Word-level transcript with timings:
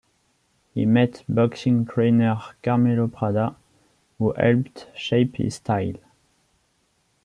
He 0.73 0.87
met 0.87 1.23
boxing 1.29 1.85
trainer 1.85 2.41
Carmelo 2.63 3.05
Prada, 3.07 3.55
who 4.17 4.33
helped 4.33 4.89
shape 4.95 5.35
his 5.35 5.53
style. 5.57 5.93